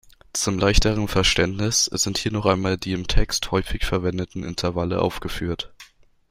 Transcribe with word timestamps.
Zum 0.33 0.57
leichteren 0.57 1.07
Verständnis 1.07 1.85
sind 1.85 2.17
hier 2.17 2.31
noch 2.31 2.47
einmal 2.47 2.75
die 2.75 2.93
im 2.93 3.05
Text 3.05 3.51
häufig 3.51 3.85
verwendeten 3.85 4.43
Intervalle 4.43 4.99
aufgeführt. 4.99 5.71